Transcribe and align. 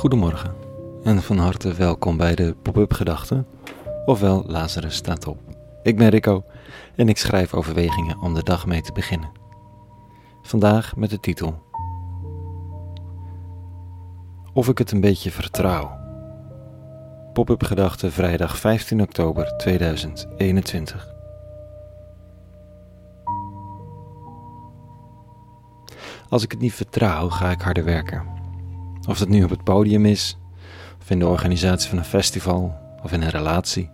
Goedemorgen 0.00 0.54
en 1.02 1.22
van 1.22 1.38
harte 1.38 1.74
welkom 1.74 2.16
bij 2.16 2.34
de 2.34 2.56
Pop-up 2.62 2.92
Gedachten, 2.92 3.46
ofwel 4.04 4.44
Lazarus 4.46 4.94
staat 4.94 5.26
op. 5.26 5.38
Ik 5.82 5.96
ben 5.96 6.08
Rico 6.08 6.44
en 6.96 7.08
ik 7.08 7.16
schrijf 7.16 7.54
overwegingen 7.54 8.18
om 8.18 8.34
de 8.34 8.42
dag 8.42 8.66
mee 8.66 8.80
te 8.80 8.92
beginnen. 8.92 9.30
Vandaag 10.42 10.96
met 10.96 11.10
de 11.10 11.20
titel 11.20 11.62
Of 14.52 14.68
ik 14.68 14.78
het 14.78 14.90
een 14.90 15.00
beetje 15.00 15.30
vertrouw. 15.30 15.98
Pop-up 17.32 17.62
Gedachten 17.62 18.12
vrijdag 18.12 18.58
15 18.58 19.02
oktober 19.02 19.56
2021. 19.56 21.14
Als 26.28 26.42
ik 26.42 26.50
het 26.50 26.60
niet 26.60 26.74
vertrouw, 26.74 27.28
ga 27.28 27.50
ik 27.50 27.60
harder 27.60 27.84
werken. 27.84 28.39
Of 29.10 29.18
het 29.18 29.28
nu 29.28 29.44
op 29.44 29.50
het 29.50 29.64
podium 29.64 30.06
is, 30.06 30.38
of 31.00 31.10
in 31.10 31.18
de 31.18 31.26
organisatie 31.26 31.88
van 31.88 31.98
een 31.98 32.04
festival, 32.04 32.74
of 33.02 33.12
in 33.12 33.22
een 33.22 33.30
relatie. 33.30 33.90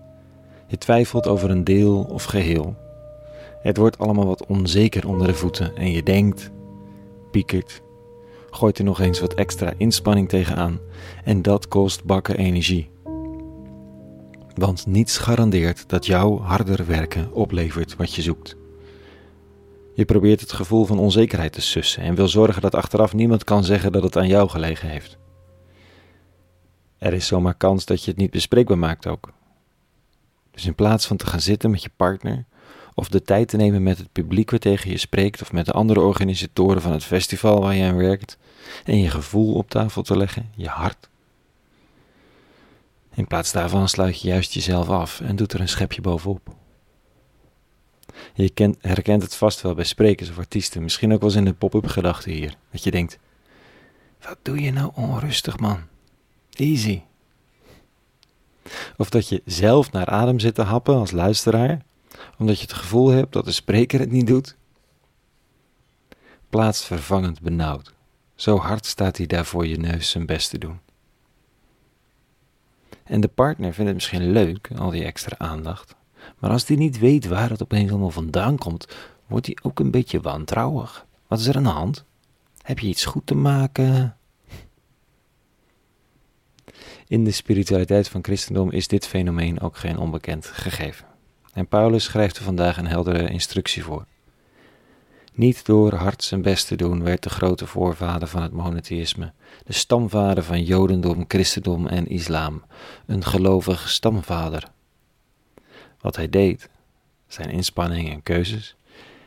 Je 0.67 0.79
twijfelt 0.79 1.27
over 1.27 1.51
een 1.51 1.65
deel 1.65 2.03
of 2.03 2.25
geheel. 2.25 2.77
Het 3.63 3.77
wordt 3.77 3.99
allemaal 3.99 4.27
wat 4.27 4.47
onzeker 4.47 5.09
onder 5.09 5.27
de 5.27 5.35
voeten 5.35 5.77
en 5.77 5.91
je 5.91 6.03
denkt, 6.03 6.51
piekert, 7.31 7.83
gooit 8.51 8.79
er 8.79 8.85
nog 8.85 9.01
eens 9.01 9.21
wat 9.21 9.35
extra 9.35 9.73
inspanning 9.77 10.29
tegenaan 10.29 10.79
en 11.25 11.43
dat 11.43 11.69
kost 11.69 12.05
bakken 12.05 12.37
energie. 12.37 12.91
Want 14.55 14.87
niets 14.87 15.19
garandeert 15.19 15.89
dat 15.89 16.07
jouw 16.07 16.39
harder 16.39 16.87
werken 16.87 17.33
oplevert 17.33 17.97
wat 17.97 18.15
je 18.15 18.23
zoekt. 18.23 18.57
Je 19.97 20.05
probeert 20.05 20.41
het 20.41 20.53
gevoel 20.53 20.85
van 20.85 20.99
onzekerheid 20.99 21.53
te 21.53 21.61
sussen 21.61 22.03
en 22.03 22.15
wil 22.15 22.29
zorgen 22.29 22.63
dat 22.63 22.75
achteraf 22.75 23.15
niemand 23.15 23.45
kan 23.45 23.65
zeggen 23.65 23.93
dat 23.93 24.03
het 24.03 24.17
aan 24.17 24.27
jou 24.27 24.49
gelegen 24.49 24.89
heeft. 24.89 25.19
Er 26.99 27.13
is 27.13 27.27
zomaar 27.27 27.55
kans 27.55 27.85
dat 27.85 28.05
je 28.05 28.11
het 28.11 28.21
niet 28.21 28.31
bespreekbaar 28.31 28.79
maakt 28.79 29.07
ook. 29.07 29.33
Dus 30.51 30.67
in 30.67 30.75
plaats 30.75 31.07
van 31.07 31.17
te 31.17 31.27
gaan 31.27 31.41
zitten 31.41 31.71
met 31.71 31.83
je 31.83 31.91
partner 31.97 32.45
of 32.95 33.09
de 33.09 33.23
tijd 33.23 33.49
te 33.49 33.57
nemen 33.57 33.83
met 33.83 33.99
het 33.99 34.13
publiek 34.13 34.51
waar 34.51 34.61
tegen 34.61 34.91
je 34.91 34.99
spreekt 34.99 35.43
of 35.43 35.53
met 35.53 35.67
de 35.67 35.73
andere 35.73 36.01
organisatoren 36.01 36.83
van 36.83 36.93
het 36.93 37.05
festival 37.05 37.61
waar 37.61 37.75
je 37.75 37.85
aan 37.85 37.97
werkt 37.97 38.39
en 38.85 39.01
je 39.01 39.11
gevoel 39.11 39.55
op 39.55 39.71
tafel 39.71 40.03
te 40.03 40.17
leggen, 40.17 40.51
je 40.55 40.69
hart. 40.69 41.09
In 43.15 43.27
plaats 43.27 43.53
daarvan 43.53 43.89
sluit 43.89 44.21
je 44.21 44.29
juist 44.29 44.53
jezelf 44.53 44.89
af 44.89 45.21
en 45.21 45.37
doet 45.37 45.53
er 45.53 45.61
een 45.61 45.69
schepje 45.69 46.01
bovenop. 46.01 46.55
Je 48.35 48.51
kent, 48.51 48.77
herkent 48.81 49.23
het 49.23 49.35
vast 49.35 49.61
wel 49.61 49.75
bij 49.75 49.85
sprekers 49.85 50.31
of 50.31 50.39
artiesten, 50.39 50.83
misschien 50.83 51.13
ook 51.13 51.21
wel 51.21 51.29
eens 51.29 51.39
in 51.39 51.45
de 51.45 51.53
pop-up 51.53 51.87
gedachten 51.87 52.33
hier. 52.33 52.55
Dat 52.71 52.85
je 52.85 52.91
denkt, 52.91 53.19
wat 54.21 54.39
doe 54.43 54.61
je 54.61 54.73
nou 54.73 54.91
onrustig 54.95 55.59
man? 55.59 55.81
Easy. 56.51 57.03
Of 58.97 59.11
dat 59.11 59.29
je 59.29 59.43
zelf 59.45 59.93
naar 59.93 60.07
adem 60.07 60.39
zit 60.39 60.55
te 60.55 60.63
happen 60.63 60.95
als 60.95 61.11
luisteraar, 61.11 61.85
omdat 62.39 62.57
je 62.57 62.63
het 62.63 62.73
gevoel 62.73 63.09
hebt 63.09 63.33
dat 63.33 63.45
de 63.45 63.53
spreker 63.53 64.01
het 64.01 64.11
niet 64.11 64.27
doet. 64.27 64.57
Plaatsvervangend 66.49 67.41
benauwd. 67.41 67.95
Zo 68.35 68.59
hard 68.59 68.87
staat 68.87 69.17
hij 69.17 69.27
daar 69.27 69.45
voor 69.45 69.67
je 69.67 69.79
neus 69.79 70.11
zijn 70.11 70.27
best 70.27 70.51
te 70.51 70.59
doen. 70.59 70.81
En 73.05 73.21
de 73.21 73.29
partner 73.29 73.73
vindt 73.73 73.91
het 73.91 73.95
misschien 73.95 74.33
leuk, 74.33 74.71
al 74.77 74.91
die 74.91 75.05
extra 75.05 75.39
aandacht. 75.39 75.95
Maar 76.39 76.51
als 76.51 76.65
die 76.65 76.77
niet 76.77 76.99
weet 76.99 77.27
waar 77.27 77.51
het 77.51 77.63
opeens 77.63 77.91
allemaal 77.91 78.11
vandaan 78.11 78.59
komt, 78.59 78.89
wordt 79.27 79.47
hij 79.47 79.57
ook 79.63 79.79
een 79.79 79.91
beetje 79.91 80.21
wantrouwig. 80.21 81.07
Wat 81.27 81.39
is 81.41 81.47
er 81.47 81.57
aan 81.57 81.63
de 81.63 81.69
hand? 81.69 82.05
Heb 82.63 82.79
je 82.79 82.89
iets 82.89 83.05
goed 83.05 83.27
te 83.27 83.35
maken? 83.35 84.17
In 87.07 87.25
de 87.25 87.31
spiritualiteit 87.31 88.09
van 88.09 88.25
christendom 88.25 88.71
is 88.71 88.89
dit 88.89 89.07
fenomeen 89.07 89.61
ook 89.61 89.77
geen 89.77 89.99
onbekend 89.99 90.47
gegeven. 90.47 91.07
En 91.53 91.67
Paulus 91.67 92.05
schrijft 92.05 92.37
er 92.37 92.45
vandaag 92.45 92.77
een 92.77 92.87
heldere 92.87 93.29
instructie 93.29 93.85
voor. 93.85 94.07
Niet 95.33 95.67
door 95.67 95.95
hard 95.95 96.25
zijn 96.25 96.43
best 96.43 96.67
te 96.67 96.77
doen 96.77 97.03
werd 97.03 97.23
de 97.23 97.31
grote 97.31 97.67
voorvader 97.67 98.29
van 98.29 98.43
het 98.43 98.53
monotheïsme, 98.53 99.33
de 99.65 99.73
stamvader 99.73 100.43
van 100.43 100.63
Jodendom, 100.63 101.25
Christendom 101.29 101.87
en 101.87 102.07
Islam, 102.07 102.63
een 103.07 103.25
gelovig 103.25 103.89
stamvader 103.89 104.71
wat 106.07 106.17
hij 106.17 106.29
deed, 106.29 106.69
zijn 107.27 107.51
inspanningen 107.51 108.13
en 108.13 108.23
keuzes. 108.23 108.77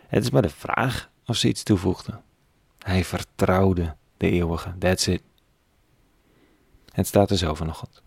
Het 0.07 0.23
is 0.23 0.29
maar 0.29 0.41
de 0.41 0.49
vraag 0.49 1.09
of 1.25 1.35
ze 1.35 1.47
iets 1.47 1.63
toevoegde. 1.63 2.21
Hij 2.79 3.03
vertrouwde 3.03 3.95
de 4.17 4.29
eeuwige, 4.29 4.77
that's 4.77 5.07
it. 5.07 5.21
Het 6.91 7.07
staat 7.07 7.31
er 7.31 7.37
zo 7.37 7.53
vanochtend. 7.53 8.01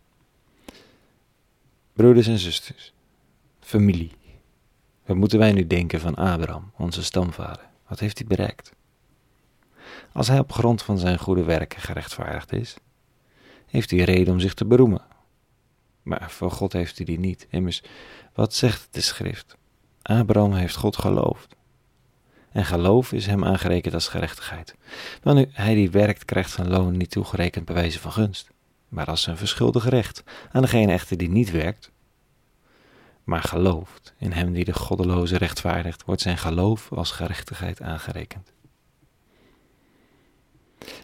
Broeders 1.92 2.26
en 2.26 2.38
zusters, 2.38 2.92
familie. 3.60 4.12
Wat 5.06 5.16
moeten 5.16 5.38
wij 5.38 5.52
nu 5.52 5.66
denken 5.66 6.00
van 6.00 6.14
Abraham, 6.14 6.72
onze 6.76 7.02
stamvader? 7.02 7.68
Wat 7.88 8.00
heeft 8.00 8.18
hij 8.18 8.26
bereikt? 8.26 8.72
Als 10.12 10.28
hij 10.28 10.38
op 10.38 10.52
grond 10.52 10.82
van 10.82 10.98
zijn 10.98 11.18
goede 11.18 11.44
werken 11.44 11.80
gerechtvaardigd 11.80 12.52
is, 12.52 12.76
heeft 13.66 13.90
hij 13.90 14.00
reden 14.00 14.32
om 14.32 14.40
zich 14.40 14.54
te 14.54 14.64
beroemen. 14.64 15.11
Maar 16.02 16.30
voor 16.30 16.50
God 16.50 16.72
heeft 16.72 16.96
hij 16.96 17.06
die 17.06 17.18
niet. 17.18 17.46
Immers, 17.50 17.82
wat 18.34 18.54
zegt 18.54 18.88
de 18.90 19.00
schrift? 19.00 19.56
Abraham 20.02 20.52
heeft 20.52 20.76
God 20.76 20.96
geloofd. 20.96 21.56
En 22.52 22.64
geloof 22.64 23.12
is 23.12 23.26
hem 23.26 23.44
aangerekend 23.44 23.94
als 23.94 24.08
gerechtigheid. 24.08 24.74
Wanneer 25.22 25.48
hij 25.52 25.74
die 25.74 25.90
werkt, 25.90 26.24
krijgt 26.24 26.50
zijn 26.50 26.68
loon 26.68 26.96
niet 26.96 27.10
toegerekend 27.10 27.64
bij 27.64 27.74
wijze 27.74 27.98
van 27.98 28.12
gunst, 28.12 28.50
maar 28.88 29.06
als 29.06 29.26
een 29.26 29.36
verschuldigd 29.36 29.86
recht 29.86 30.22
aan 30.52 30.62
degene 30.62 30.92
echter 30.92 31.16
die 31.16 31.28
niet 31.28 31.50
werkt, 31.50 31.90
maar 33.24 33.42
gelooft 33.42 34.14
in 34.18 34.32
hem 34.32 34.52
die 34.52 34.64
de 34.64 34.72
goddeloze 34.72 35.36
rechtvaardigt, 35.36 36.04
wordt 36.04 36.20
zijn 36.20 36.38
geloof 36.38 36.92
als 36.92 37.10
gerechtigheid 37.10 37.82
aangerekend. 37.82 38.52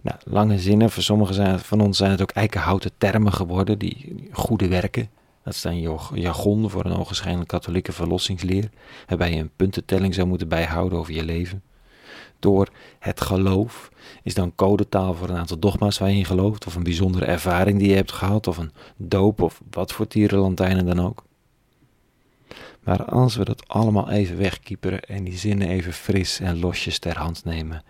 Nou, 0.02 0.16
lange 0.24 0.58
zinnen, 0.58 0.90
voor 0.90 1.02
sommigen 1.02 1.60
van 1.60 1.80
ons 1.80 1.96
zijn 1.96 2.10
het 2.10 2.22
ook 2.22 2.30
eikenhouten 2.30 2.90
termen 2.98 3.32
geworden, 3.32 3.78
die 3.78 4.28
goede 4.32 4.68
werken. 4.68 5.10
Dat 5.44 5.54
is 5.54 5.62
dan 5.62 5.80
jargon 6.14 6.70
voor 6.70 6.84
een 6.84 6.96
ogenschijnlijk 6.96 7.48
katholieke 7.48 7.92
verlossingsleer, 7.92 8.70
waarbij 9.06 9.30
je 9.30 9.40
een 9.40 9.50
puntentelling 9.56 10.14
zou 10.14 10.26
moeten 10.26 10.48
bijhouden 10.48 10.98
over 10.98 11.14
je 11.14 11.24
leven. 11.24 11.62
Door 12.38 12.68
het 12.98 13.20
geloof 13.20 13.90
is 14.22 14.34
dan 14.34 14.54
codetaal 14.54 15.14
voor 15.14 15.28
een 15.28 15.36
aantal 15.36 15.58
dogma's 15.58 15.98
waar 15.98 16.10
je 16.10 16.16
in 16.16 16.24
gelooft, 16.24 16.66
of 16.66 16.74
een 16.74 16.82
bijzondere 16.82 17.24
ervaring 17.24 17.78
die 17.78 17.88
je 17.88 17.94
hebt 17.94 18.12
gehad, 18.12 18.46
of 18.46 18.56
een 18.56 18.72
doop, 18.96 19.42
of 19.42 19.60
wat 19.70 19.92
voor 19.92 20.06
tierenlantijnen 20.06 20.86
dan 20.86 21.00
ook. 21.00 21.24
Maar 22.80 23.04
als 23.04 23.36
we 23.36 23.44
dat 23.44 23.68
allemaal 23.68 24.10
even 24.10 24.36
wegkieperen 24.36 25.02
en 25.02 25.24
die 25.24 25.36
zinnen 25.36 25.68
even 25.68 25.92
fris 25.92 26.40
en 26.40 26.60
losjes 26.60 26.98
ter 26.98 27.18
hand 27.18 27.44
nemen, 27.44 27.82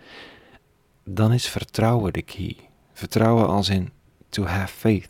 dan 1.13 1.33
is 1.33 1.47
vertrouwen 1.47 2.13
de 2.13 2.21
key. 2.21 2.55
Vertrouwen 2.93 3.47
als 3.47 3.69
in 3.69 3.91
to 4.29 4.43
have 4.43 4.73
faith. 4.73 5.09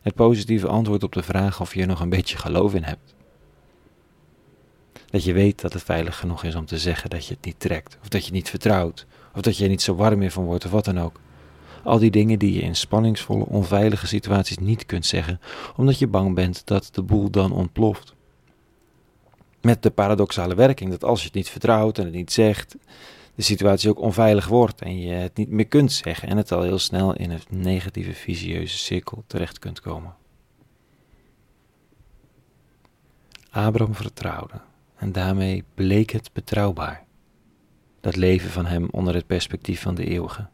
Het 0.00 0.14
positieve 0.14 0.68
antwoord 0.68 1.02
op 1.02 1.12
de 1.12 1.22
vraag 1.22 1.60
of 1.60 1.74
je 1.74 1.80
er 1.80 1.86
nog 1.86 2.00
een 2.00 2.08
beetje 2.08 2.36
geloof 2.36 2.74
in 2.74 2.82
hebt. 2.82 3.14
Dat 5.10 5.24
je 5.24 5.32
weet 5.32 5.60
dat 5.60 5.72
het 5.72 5.82
veilig 5.82 6.18
genoeg 6.18 6.44
is 6.44 6.54
om 6.54 6.66
te 6.66 6.78
zeggen 6.78 7.10
dat 7.10 7.26
je 7.26 7.34
het 7.34 7.44
niet 7.44 7.60
trekt, 7.60 7.98
of 8.02 8.08
dat 8.08 8.20
je 8.20 8.26
het 8.26 8.34
niet 8.34 8.50
vertrouwt, 8.50 9.06
of 9.34 9.40
dat 9.40 9.56
je 9.56 9.64
er 9.64 9.70
niet 9.70 9.82
zo 9.82 9.94
warm 9.94 10.18
meer 10.18 10.30
van 10.30 10.44
wordt, 10.44 10.64
of 10.64 10.70
wat 10.70 10.84
dan 10.84 11.00
ook. 11.00 11.20
Al 11.84 11.98
die 11.98 12.10
dingen 12.10 12.38
die 12.38 12.54
je 12.54 12.60
in 12.60 12.76
spanningsvolle, 12.76 13.44
onveilige 13.44 14.06
situaties 14.06 14.58
niet 14.58 14.86
kunt 14.86 15.06
zeggen, 15.06 15.40
omdat 15.76 15.98
je 15.98 16.06
bang 16.06 16.34
bent 16.34 16.66
dat 16.66 16.88
de 16.92 17.02
boel 17.02 17.30
dan 17.30 17.52
ontploft. 17.52 18.14
Met 19.60 19.82
de 19.82 19.90
paradoxale 19.90 20.54
werking 20.54 20.90
dat 20.90 21.04
als 21.04 21.20
je 21.20 21.26
het 21.26 21.34
niet 21.34 21.48
vertrouwt 21.48 21.98
en 21.98 22.04
het 22.04 22.14
niet 22.14 22.32
zegt, 22.32 22.76
de 23.34 23.42
situatie 23.42 23.90
ook 23.90 24.00
onveilig 24.00 24.46
wordt 24.46 24.82
en 24.82 25.00
je 25.00 25.12
het 25.12 25.36
niet 25.36 25.50
meer 25.50 25.66
kunt 25.66 25.92
zeggen 25.92 26.28
en 26.28 26.36
het 26.36 26.52
al 26.52 26.62
heel 26.62 26.78
snel 26.78 27.14
in 27.14 27.30
een 27.30 27.40
negatieve 27.48 28.12
visieuze 28.12 28.78
cirkel 28.78 29.24
terecht 29.26 29.58
kunt 29.58 29.80
komen. 29.80 30.14
Abraham 33.50 33.94
vertrouwde 33.94 34.60
en 34.96 35.12
daarmee 35.12 35.64
bleek 35.74 36.10
het 36.10 36.30
betrouwbaar. 36.32 37.04
Dat 38.00 38.16
leven 38.16 38.50
van 38.50 38.66
hem 38.66 38.88
onder 38.90 39.14
het 39.14 39.26
perspectief 39.26 39.80
van 39.80 39.94
de 39.94 40.04
eeuwige. 40.04 40.48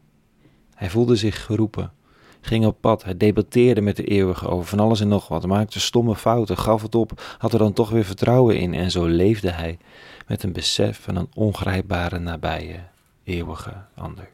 Hij 0.75 0.91
voelde 0.91 1.17
zich 1.17 1.45
geroepen, 1.45 1.93
ging 2.41 2.67
op 2.67 2.81
pad, 2.81 3.05
hij 3.05 3.17
debatteerde 3.17 3.81
met 3.81 3.97
de 3.97 4.05
eeuwige 4.05 4.49
over 4.49 4.67
van 4.67 4.81
alles 4.81 5.01
en 5.01 5.09
nog 5.09 5.29
wat, 5.29 5.47
maakte 5.47 5.81
stomme 5.81 6.17
fouten, 6.17 6.59
gaf 6.59 6.83
het 6.83 6.95
op, 6.95 7.37
had 7.39 7.53
er 7.53 7.59
dan 7.59 7.73
toch 7.73 7.91
weer 7.91 8.05
vertrouwen 8.05 8.59
in 8.59 8.75
en 8.75 8.91
zo 8.91 9.07
leefde 9.07 9.51
hij 9.51 9.79
met 10.27 10.43
een 10.43 10.53
besef 10.53 11.01
van 11.03 11.17
een 11.17 11.29
ongrijpbare, 11.35 12.19
nabije, 12.19 12.79
eeuwige 13.25 13.73
ander. 13.95 14.29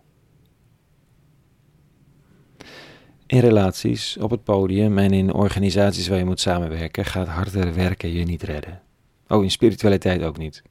In 3.26 3.38
relaties, 3.38 4.16
op 4.16 4.30
het 4.30 4.44
podium 4.44 4.98
en 4.98 5.12
in 5.12 5.32
organisaties 5.32 6.08
waar 6.08 6.18
je 6.18 6.24
moet 6.24 6.40
samenwerken, 6.40 7.04
gaat 7.04 7.28
harder 7.28 7.74
werken 7.74 8.12
je 8.12 8.24
niet 8.24 8.42
redden. 8.42 8.82
Oh, 9.28 9.42
in 9.42 9.50
spiritualiteit 9.50 10.22
ook 10.22 10.38
niet. 10.38 10.62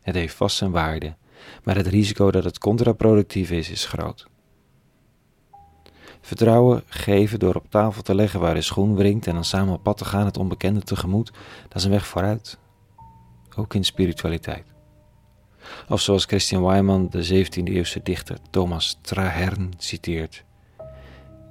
Het 0.00 0.14
heeft 0.14 0.34
vast 0.34 0.56
zijn 0.56 0.70
waarde, 0.70 1.14
maar 1.64 1.76
het 1.76 1.86
risico 1.86 2.30
dat 2.30 2.44
het 2.44 2.58
contraproductief 2.58 3.50
is, 3.50 3.70
is 3.70 3.84
groot. 3.84 4.26
Vertrouwen 6.20 6.82
geven 6.86 7.38
door 7.38 7.54
op 7.54 7.70
tafel 7.70 8.02
te 8.02 8.14
leggen 8.14 8.40
waar 8.40 8.54
de 8.54 8.62
schoen 8.62 8.94
wringt 8.94 9.26
en 9.26 9.34
dan 9.34 9.44
samen 9.44 9.74
op 9.74 9.82
pad 9.82 9.96
te 9.96 10.04
gaan 10.04 10.24
het 10.24 10.36
onbekende 10.36 10.82
tegemoet, 10.82 11.32
dat 11.68 11.76
is 11.76 11.84
een 11.84 11.90
weg 11.90 12.06
vooruit. 12.06 12.58
Ook 13.56 13.74
in 13.74 13.84
spiritualiteit. 13.84 14.64
Of 15.88 16.00
zoals 16.00 16.24
Christian 16.24 16.62
Weimann, 16.62 17.08
de 17.10 17.44
17e 17.44 17.62
eeuwse 17.64 18.02
dichter 18.02 18.38
Thomas 18.50 18.98
Trahern 19.02 19.72
citeert: 19.76 20.44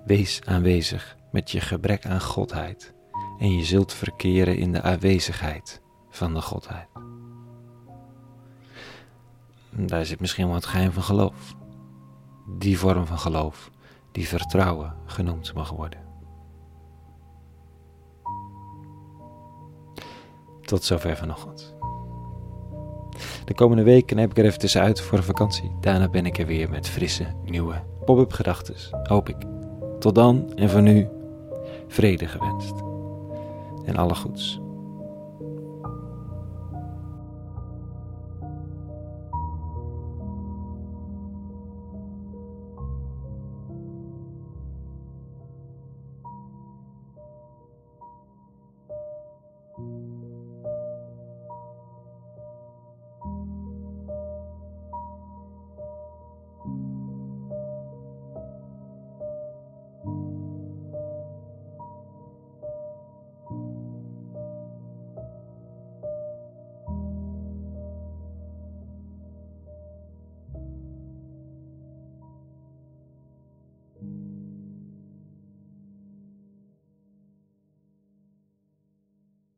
Wees 0.05 0.41
aanwezig 0.45 1.17
met 1.31 1.51
je 1.51 1.61
gebrek 1.61 2.05
aan 2.05 2.21
godheid 2.21 2.93
en 3.39 3.57
je 3.57 3.63
zult 3.63 3.93
verkeren 3.93 4.57
in 4.57 4.71
de 4.71 4.81
aanwezigheid 4.81 5.81
van 6.09 6.33
de 6.33 6.41
godheid. 6.41 6.87
Daar 9.71 10.05
zit 10.05 10.19
misschien 10.19 10.45
wel 10.45 10.55
het 10.55 10.65
geheim 10.65 10.91
van 10.91 11.03
geloof. 11.03 11.55
Die 12.57 12.79
vorm 12.79 13.05
van 13.05 13.19
geloof 13.19 13.69
die 14.19 14.27
vertrouwen 14.27 14.93
genoemd 15.05 15.53
mag 15.53 15.69
worden. 15.69 15.99
Tot 20.61 20.83
zover 20.83 21.17
vanochtend. 21.17 21.75
De 23.45 23.53
komende 23.53 23.83
weken 23.83 24.17
heb 24.17 24.29
ik 24.31 24.37
er 24.37 24.45
even 24.45 24.59
tussenuit 24.59 25.01
voor 25.01 25.17
een 25.17 25.23
vakantie. 25.23 25.71
Daarna 25.81 26.09
ben 26.09 26.25
ik 26.25 26.37
er 26.37 26.45
weer 26.45 26.69
met 26.69 26.87
frisse, 26.87 27.25
nieuwe 27.45 27.83
pop-up 28.05 28.31
gedachten, 28.31 28.75
hoop 29.03 29.29
ik. 29.29 29.37
Tot 29.99 30.15
dan 30.15 30.53
en 30.55 30.69
voor 30.69 30.81
nu, 30.81 31.07
vrede 31.87 32.27
gewenst. 32.27 32.73
En 33.85 33.95
alle 33.95 34.15
goeds. 34.15 34.59